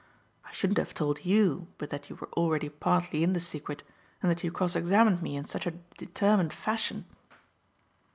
I 0.43 0.49
shouldn't 0.51 0.79
have 0.79 0.95
told 0.95 1.25
you 1.25 1.67
but 1.77 1.91
that 1.91 2.09
you 2.09 2.15
were 2.15 2.27
already 2.33 2.69
partly 2.69 3.21
in 3.23 3.33
the 3.33 3.39
secret 3.39 3.83
and 4.23 4.31
that 4.31 4.43
you 4.43 4.51
cross 4.51 4.75
examined 4.75 5.21
me 5.21 5.35
in 5.35 5.45
such 5.45 5.67
a 5.67 5.73
determined 5.99 6.53
fashion." 6.53 7.05